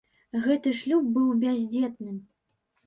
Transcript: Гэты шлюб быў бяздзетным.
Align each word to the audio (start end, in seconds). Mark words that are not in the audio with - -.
Гэты 0.45 0.69
шлюб 0.79 1.13
быў 1.19 1.31
бяздзетным. 1.45 2.19